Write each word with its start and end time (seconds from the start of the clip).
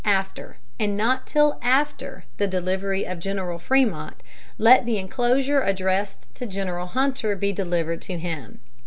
After, 0.03 0.57
and 0.79 0.97
not 0.97 1.27
till 1.27 1.59
after, 1.61 2.25
the 2.37 2.47
delivery 2.47 3.03
to 3.03 3.15
General 3.17 3.59
Frémont, 3.59 4.15
let 4.57 4.83
the 4.87 4.97
inclosure 4.97 5.61
addressed 5.61 6.33
to 6.33 6.47
General 6.47 6.87
Hunter 6.87 7.35
be 7.35 7.53
delivered 7.53 8.01
to 8.01 8.17
him." 8.17 8.61